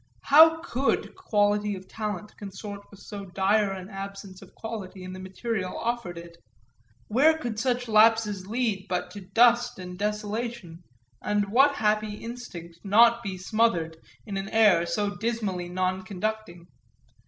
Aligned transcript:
How 0.23 0.59
could 0.61 1.13
quality 1.13 1.75
of 1.75 1.87
talent 1.87 2.35
consort 2.35 2.81
with 2.89 2.99
so 3.01 3.23
dire 3.25 3.69
an 3.69 3.87
absence 3.91 4.41
of 4.41 4.55
quality 4.55 5.03
in 5.03 5.13
the 5.13 5.19
material 5.19 5.77
offered 5.77 6.17
it? 6.17 6.37
where 7.07 7.37
could 7.37 7.59
such 7.59 7.87
lapses 7.87 8.47
lead 8.47 8.87
but 8.89 9.11
to 9.11 9.21
dust 9.21 9.77
and 9.77 9.99
desolation 9.99 10.83
and 11.21 11.49
what 11.49 11.75
happy 11.75 12.15
instinct 12.15 12.79
not 12.83 13.21
be 13.21 13.37
smothered 13.37 13.95
in 14.25 14.37
an 14.37 14.49
air 14.49 14.87
so 14.87 15.11
dismally 15.15 15.69
non 15.69 16.01
conducting? 16.01 16.65